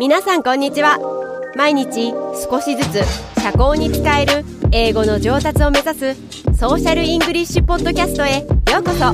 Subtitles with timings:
[0.00, 0.96] 皆さんこんにちは
[1.54, 2.12] 毎日
[2.50, 3.04] 少しずつ
[3.38, 6.14] 社交に使える英語の上達を目指す
[6.58, 8.38] ソーシャルイングリッシュポッドキャストへ
[8.72, 9.12] ようこそ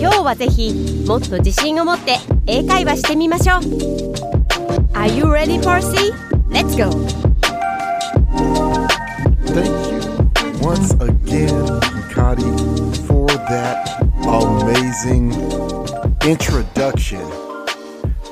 [0.00, 2.14] 今日はぜひもっと自信を持って
[2.46, 3.58] 英会話してみましょう
[4.94, 6.12] Are you ready, Percy?
[6.48, 6.88] Let's go!
[9.46, 9.98] Thank you
[10.62, 12.46] once again, Kikati,
[13.08, 15.32] for that amazing
[16.24, 17.48] introduction.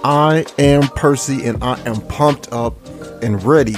[0.05, 2.74] I am Percy and I am pumped up
[3.23, 3.77] and ready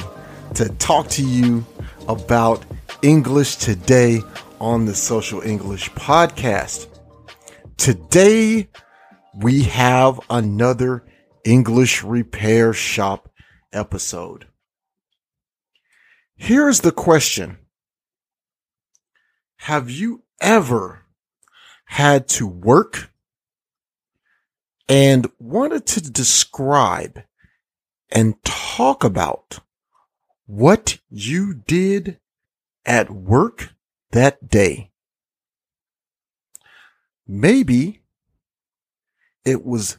[0.54, 1.64] to talk to you
[2.08, 2.64] about
[3.02, 4.20] English today
[4.60, 6.86] on the Social English Podcast.
[7.76, 8.68] Today,
[9.34, 11.04] we have another
[11.44, 13.30] English Repair Shop
[13.72, 14.46] episode.
[16.36, 17.58] Here's the question
[19.58, 21.04] Have you ever
[21.86, 23.10] had to work
[24.88, 27.22] and wanted to describe
[28.10, 29.60] and talk about
[30.46, 32.18] what you did
[32.86, 33.74] at work
[34.12, 34.90] that day?
[37.26, 38.00] Maybe
[39.44, 39.98] it was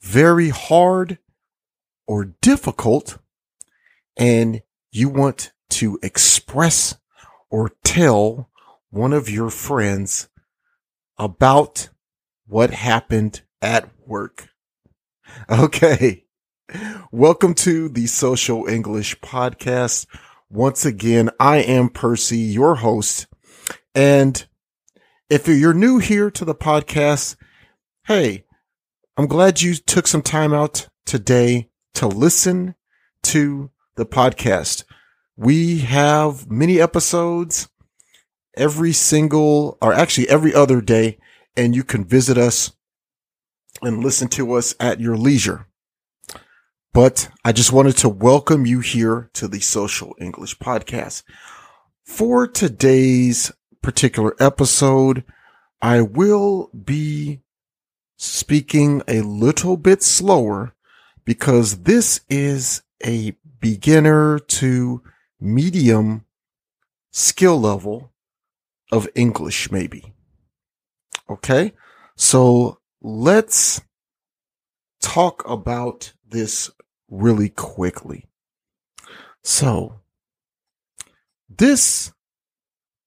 [0.00, 1.18] very hard
[2.06, 3.18] or difficult
[4.16, 4.62] and
[4.92, 6.96] you want to express
[7.50, 8.50] or tell
[8.90, 10.28] one of your friends
[11.18, 11.88] about
[12.46, 14.50] what happened at work.
[15.50, 16.26] Okay.
[17.10, 20.06] Welcome to the Social English Podcast.
[20.50, 23.26] Once again, I am Percy, your host.
[23.94, 24.46] And
[25.30, 27.36] if you're new here to the podcast,
[28.06, 28.44] hey,
[29.16, 32.74] I'm glad you took some time out today to listen
[33.22, 34.84] to the podcast.
[35.38, 37.70] We have many episodes
[38.58, 41.16] every single, or actually every other day,
[41.56, 42.72] and you can visit us
[43.84, 45.66] and listen to us at your leisure.
[46.92, 51.24] But I just wanted to welcome you here to the Social English Podcast.
[52.04, 53.50] For today's
[53.82, 55.24] particular episode,
[55.82, 57.40] I will be
[58.16, 60.74] speaking a little bit slower
[61.24, 65.02] because this is a beginner to
[65.40, 66.24] medium
[67.10, 68.12] skill level
[68.92, 70.14] of English, maybe.
[71.28, 71.72] Okay.
[72.16, 73.82] So let's
[75.02, 76.70] talk about this
[77.10, 78.24] really quickly.
[79.42, 80.00] So
[81.48, 82.12] this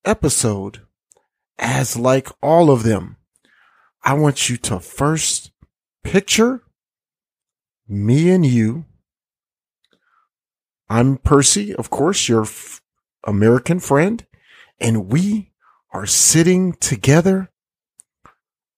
[0.05, 0.81] episode,
[1.57, 3.17] as like all of them,
[4.03, 5.51] I want you to first
[6.03, 6.61] picture
[7.87, 8.85] me and you.
[10.87, 12.81] I'm Percy, of course, your f-
[13.25, 14.23] American friend,
[14.79, 15.53] and we
[15.91, 17.49] are sitting together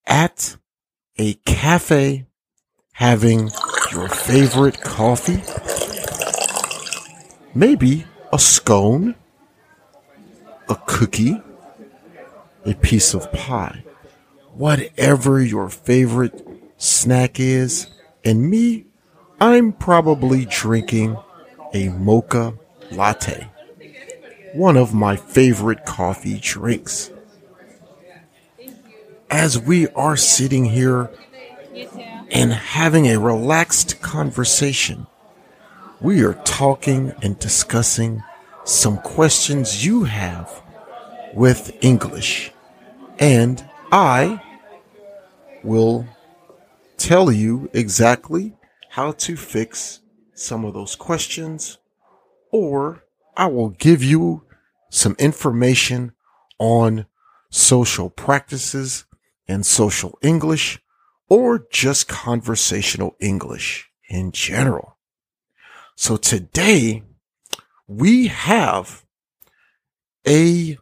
[0.07, 0.55] at
[1.19, 2.25] a cafe
[2.93, 3.51] having
[3.91, 5.43] your favorite coffee,
[7.53, 9.15] maybe a scone,
[10.69, 11.41] a cookie,
[12.65, 13.83] a piece of pie,
[14.53, 16.47] whatever your favorite
[16.77, 17.87] snack is.
[18.23, 18.85] And me,
[19.41, 21.17] I'm probably drinking
[21.73, 22.53] a mocha
[22.91, 23.49] latte,
[24.53, 27.11] one of my favorite coffee drinks.
[29.29, 31.11] As we are sitting here
[32.31, 35.05] and having a relaxed conversation,
[36.01, 38.23] we are talking and discussing
[38.63, 40.63] some questions you have
[41.35, 42.51] with English.
[43.19, 44.41] And I
[45.63, 46.07] will
[46.97, 48.53] tell you exactly
[48.89, 49.99] how to fix
[50.33, 51.77] some of those questions,
[52.51, 53.03] or
[53.37, 54.43] I will give you
[54.89, 56.13] some information
[56.57, 57.05] on
[57.51, 59.05] social practices
[59.49, 60.79] and social English,
[61.27, 64.97] or just conversational English in general.
[65.95, 67.03] So today
[67.87, 69.03] we have
[70.25, 70.77] a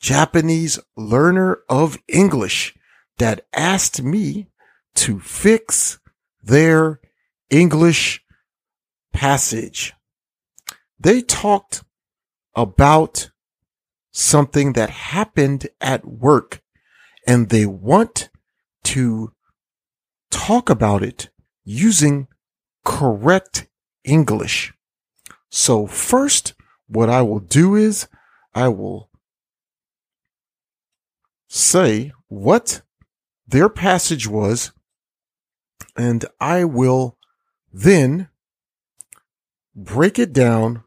[0.00, 2.74] Japanese learner of English
[3.18, 4.48] that asked me
[4.94, 5.98] to fix
[6.42, 7.00] their
[7.50, 8.24] English
[9.12, 9.92] passage.
[10.98, 11.84] They talked
[12.54, 13.30] about
[14.10, 16.62] something that happened at work
[17.26, 18.28] and they want
[18.84, 19.32] to
[20.30, 21.30] talk about it
[21.64, 22.28] using
[22.84, 23.66] correct
[24.04, 24.72] English.
[25.50, 26.54] So first,
[26.86, 28.08] what I will do is
[28.54, 29.10] I will
[31.48, 32.82] say what
[33.48, 34.72] their passage was,
[35.96, 37.16] and I will
[37.72, 38.28] then
[39.74, 40.84] break it down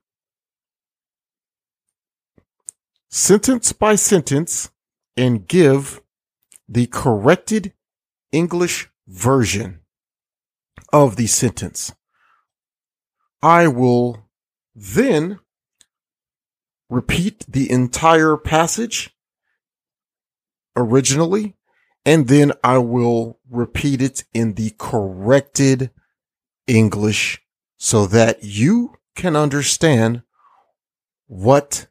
[3.10, 4.72] sentence by sentence
[5.18, 6.02] and give
[6.70, 7.74] the corrected
[8.32, 9.80] English version
[10.94, 11.92] of the sentence.
[13.42, 14.30] I will
[14.76, 15.40] then
[16.90, 19.16] repeat the entire passage
[20.76, 21.56] originally,
[22.06, 25.90] and then I will repeat it in the corrected
[26.68, 27.42] English
[27.78, 30.22] so that you can understand
[31.26, 31.88] what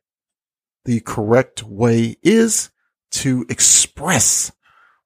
[0.85, 2.71] the correct way is
[3.11, 4.53] to express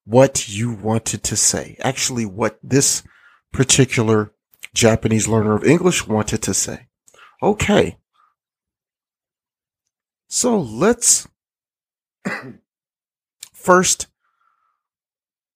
[0.04, 1.76] what you wanted to say.
[1.81, 3.02] Actually, what this
[3.52, 4.32] particular
[4.75, 6.88] Japanese learner of English wanted to say.
[7.43, 7.99] Okay.
[10.28, 11.28] So let's
[13.52, 14.06] first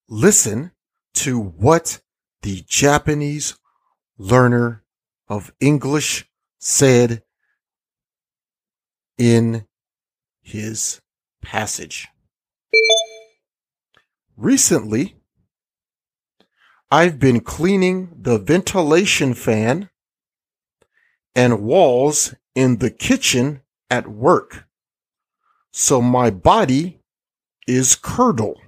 [0.09, 0.73] listen
[1.15, 2.01] to what
[2.43, 3.59] the Japanese
[4.19, 4.85] learner
[5.29, 6.29] of English
[6.59, 7.23] said
[9.19, 9.67] in
[10.43, 11.01] his
[11.43, 12.09] passage.
[14.37, 15.17] Recently,
[16.91, 19.89] I've been cleaning the ventilation fan
[21.35, 24.67] and walls in the kitchen at work.
[25.73, 27.01] So my body
[27.67, 28.61] is curdle.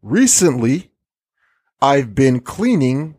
[0.00, 0.92] Recently,
[1.80, 3.16] I've been cleaning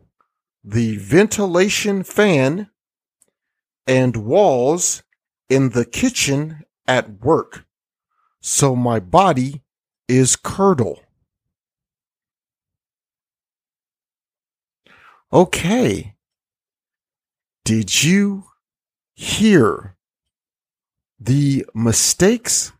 [0.64, 2.70] the ventilation fan
[3.86, 5.04] and walls
[5.48, 7.64] in the kitchen at work.
[8.40, 9.62] So my body
[10.08, 11.00] is curdle.
[15.32, 16.14] Okay.
[17.64, 18.44] Did you
[19.14, 19.96] hear
[21.18, 22.72] the mistakes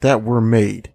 [0.00, 0.92] that were made?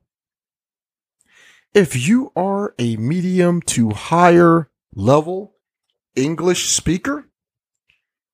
[1.73, 5.55] If you are a medium to higher level
[6.15, 7.29] English speaker,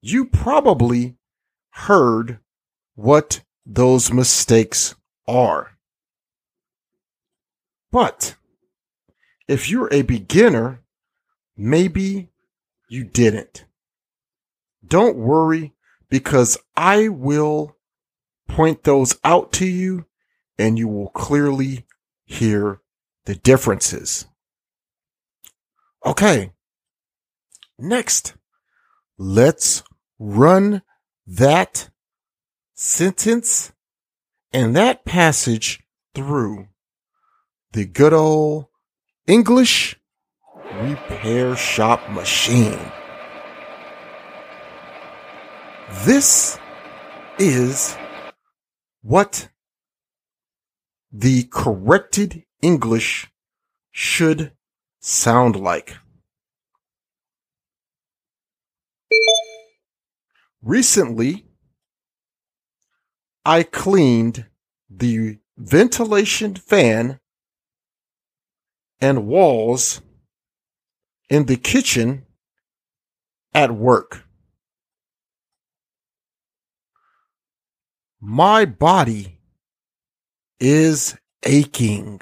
[0.02, 1.16] you probably
[1.70, 2.40] heard
[2.96, 4.96] what those mistakes
[5.28, 5.72] are.
[7.92, 8.36] But
[9.48, 10.82] if you're a beginner,
[11.56, 12.30] maybe
[12.90, 13.66] you didn't.
[14.86, 15.74] Don't worry
[16.10, 17.76] because I will
[18.48, 20.06] point those out to you
[20.58, 21.86] and you will clearly
[22.26, 22.82] hear
[23.26, 24.26] the differences.
[26.06, 26.52] Okay.
[27.78, 28.36] Next,
[29.18, 29.84] let's
[30.20, 30.82] run
[31.28, 31.90] that
[32.76, 33.72] sentence
[34.52, 35.82] and that passage
[36.14, 36.68] through
[37.72, 38.66] the good old
[39.28, 39.98] English
[40.74, 42.80] repair shop machine.
[46.04, 46.60] This
[47.40, 47.96] is
[49.02, 49.48] what
[51.12, 53.32] the corrected English
[53.92, 54.52] should
[55.00, 55.96] sound like.
[60.62, 61.46] Recently,
[63.48, 64.48] I cleaned
[64.90, 67.20] the ventilation fan
[69.00, 70.02] and walls
[71.30, 72.26] in the kitchen
[73.54, 74.24] at work.
[78.20, 79.40] My body
[80.60, 82.22] is aching.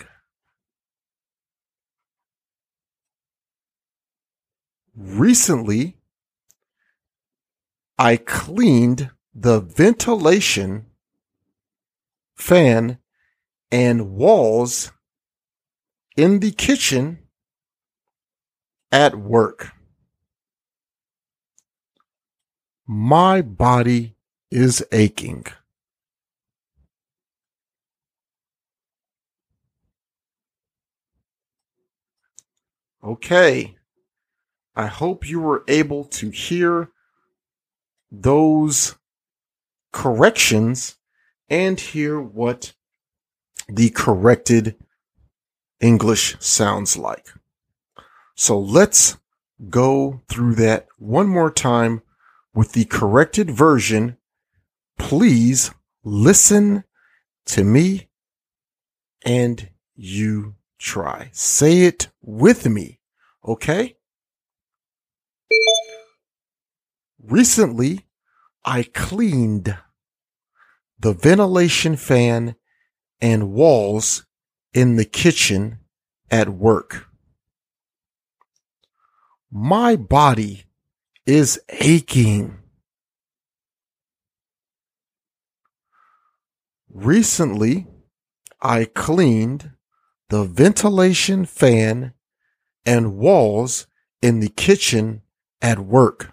[4.93, 5.95] Recently,
[7.97, 10.87] I cleaned the ventilation
[12.35, 12.97] fan
[13.71, 14.91] and walls
[16.15, 17.19] in the kitchen
[18.91, 19.71] at work.
[22.85, 24.15] My body
[24.51, 25.45] is aching.
[33.03, 33.75] Okay.
[34.75, 36.89] I hope you were able to hear
[38.11, 38.95] those
[39.91, 40.97] corrections
[41.49, 42.73] and hear what
[43.67, 44.75] the corrected
[45.79, 47.27] English sounds like.
[48.35, 49.17] So let's
[49.69, 52.01] go through that one more time
[52.53, 54.17] with the corrected version.
[54.97, 55.71] Please
[56.03, 56.83] listen
[57.45, 58.09] to me
[59.25, 61.29] and you try.
[61.31, 62.99] Say it with me.
[63.45, 63.97] Okay.
[67.21, 68.05] Recently,
[68.65, 69.77] I cleaned
[71.03, 72.55] the ventilation fan
[73.19, 74.25] and walls
[74.73, 75.77] in the kitchen
[76.31, 77.07] at work.
[79.51, 80.63] My body
[81.25, 82.57] is aching.
[86.89, 87.85] Recently,
[88.61, 89.71] I cleaned
[90.29, 92.13] the ventilation fan
[92.85, 93.87] and walls
[94.21, 95.21] in the kitchen
[95.61, 96.31] at work.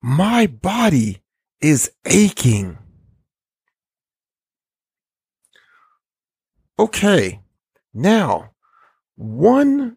[0.00, 1.20] My body
[1.60, 2.78] is aching.
[6.78, 7.40] Okay,
[7.94, 8.50] now
[9.16, 9.96] one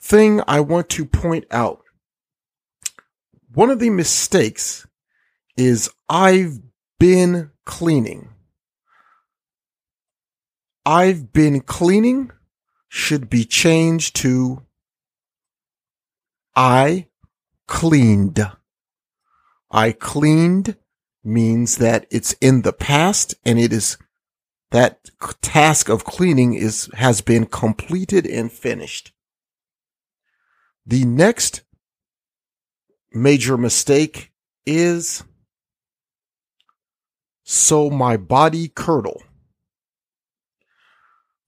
[0.00, 1.82] thing I want to point out.
[3.52, 4.86] One of the mistakes
[5.56, 6.58] is I've
[6.98, 8.30] been cleaning.
[10.86, 12.30] I've been cleaning
[12.88, 14.62] should be changed to
[16.56, 17.08] I
[17.66, 18.46] cleaned.
[19.74, 20.76] I cleaned
[21.24, 23.98] means that it's in the past and it is
[24.70, 25.10] that
[25.42, 29.12] task of cleaning is has been completed and finished.
[30.86, 31.62] The next
[33.12, 34.32] major mistake
[34.64, 35.24] is
[37.42, 39.24] so my body curdle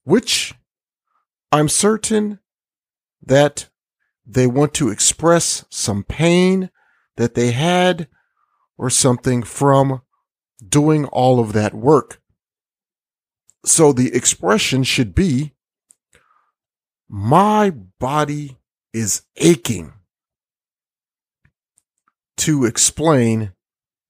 [0.03, 0.53] which
[1.53, 2.39] I'm certain
[3.21, 3.69] that
[4.25, 6.69] they want to express some pain
[7.15, 8.09] that they had
[8.77, 10.01] or something from
[10.67, 12.21] doing all of that work.
[13.65, 15.53] So the expression should be,
[17.09, 18.57] my body
[18.93, 19.93] is aching
[22.37, 23.53] to explain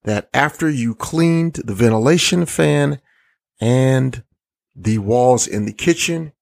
[0.04, 3.00] that after you cleaned the ventilation fan
[3.60, 4.22] and
[4.74, 6.32] the walls in the kitchen,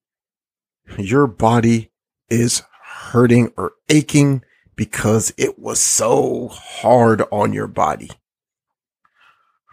[0.99, 1.90] your body
[2.28, 4.42] is hurting or aching
[4.76, 8.11] because it was so hard on your body.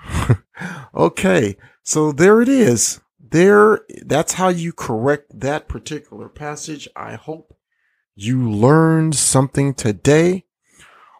[0.96, 1.58] okay.
[1.84, 3.02] So there it is.
[3.20, 6.88] There, that's how you correct that particular passage.
[6.96, 7.56] I hope
[8.16, 10.46] you learned something today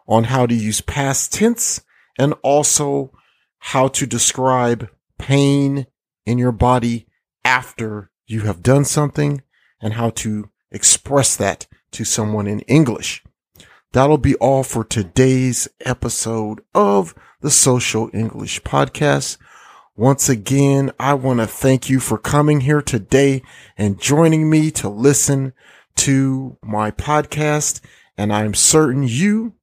[0.06, 1.80] on how to use past tense
[2.18, 3.12] and also
[3.58, 4.88] how to describe
[5.18, 5.86] pain
[6.24, 7.06] in your body
[7.44, 9.42] after you have done something
[9.80, 13.22] and how to express that to someone in English.
[13.94, 19.36] That'll be all for today's episode of the Social English Podcast.
[19.94, 23.40] Once again, I want to thank you for coming here today
[23.78, 25.52] and joining me to listen
[25.98, 27.80] to my podcast.
[28.18, 29.54] And I'm certain you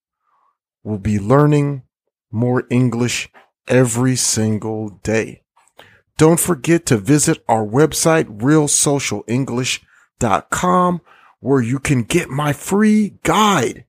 [0.81, 1.83] will be learning
[2.31, 3.29] more English
[3.67, 5.43] every single day.
[6.17, 11.01] Don't forget to visit our website, realsocialenglish.com,
[11.41, 13.83] where you can get my free guide.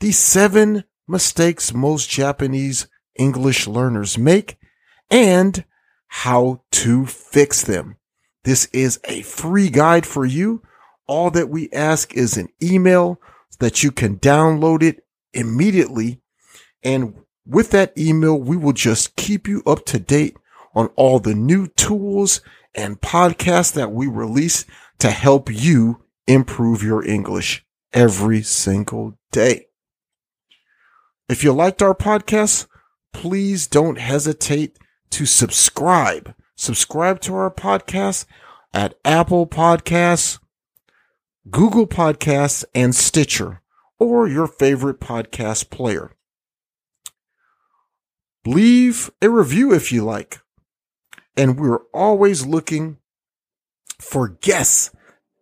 [0.00, 4.56] The seven mistakes most Japanese English learners make
[5.10, 5.62] and
[6.08, 7.96] how to fix them.
[8.44, 10.62] This is a free guide for you.
[11.06, 13.20] All that we ask is an email
[13.58, 15.04] that you can download it
[15.34, 16.22] immediately.
[16.82, 17.14] And
[17.46, 20.38] with that email, we will just keep you up to date
[20.74, 22.40] on all the new tools
[22.74, 24.64] and podcasts that we release
[25.00, 29.66] to help you improve your English every single day.
[31.30, 32.66] If you liked our podcast,
[33.12, 34.76] please don't hesitate
[35.10, 36.34] to subscribe.
[36.56, 38.26] Subscribe to our podcast
[38.74, 40.40] at Apple Podcasts,
[41.48, 43.62] Google Podcasts, and Stitcher,
[44.00, 46.16] or your favorite podcast player.
[48.44, 50.40] Leave a review if you like
[51.36, 52.96] and we're always looking
[54.00, 54.90] for guests.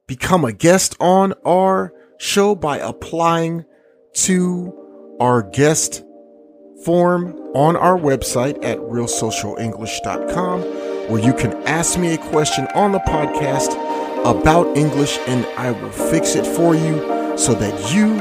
[0.07, 3.65] Become a guest on our show by applying
[4.17, 4.88] to
[5.21, 6.05] our guest
[6.85, 10.63] form on our website at realsocialenglish.com
[11.09, 13.73] where you can ask me a question on the podcast
[14.25, 16.99] about English and I will fix it for you
[17.37, 18.13] so that you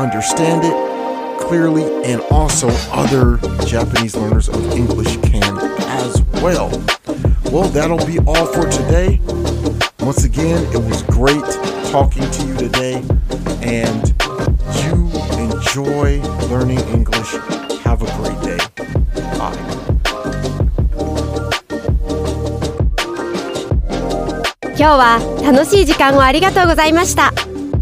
[0.00, 0.96] understand it
[1.40, 6.70] clearly and also other Japanese learners of English can as well.
[7.52, 9.20] Well, that'll be all for today.
[10.00, 11.44] Once again, it was great
[11.90, 13.02] talking to you today,
[13.62, 14.08] and
[14.84, 15.05] you
[15.56, 16.20] enjoy
[16.50, 17.38] learning English.
[17.84, 18.58] Have a great day.
[19.38, 19.54] Bye.
[24.78, 27.32] 今日は楽しい時間をありがとうございました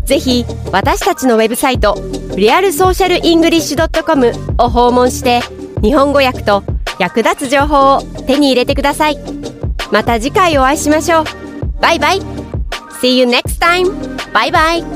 [0.05, 1.97] ぜひ私たちのウェブサイト
[2.37, 5.41] リアルソーシャルイングリッシュ .com を訪問して
[5.83, 6.63] 日本語訳と
[7.01, 9.19] 役立つ情報を手に入れてください。
[9.91, 11.25] また次回お会いしましょう
[11.81, 12.21] バイバイ
[13.01, 13.93] See you next time!
[14.33, 14.94] バイバイ